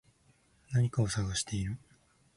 [0.73, 1.77] 何かを探している